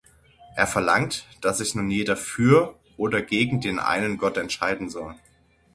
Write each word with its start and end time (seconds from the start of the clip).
Er 0.55 0.65
verlangt, 0.65 1.27
dass 1.41 1.59
sich 1.59 1.75
nun 1.75 1.91
jeder 1.91 2.17
für 2.17 2.75
oder 2.97 3.21
gegen 3.21 3.61
den 3.61 3.77
einen 3.77 4.17
Gott 4.17 4.37
entscheiden 4.37 4.89
soll. 4.89 5.13